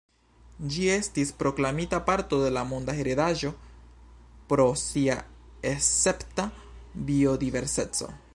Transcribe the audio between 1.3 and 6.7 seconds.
proklamita parto de la monda heredaĵo pro sia escepta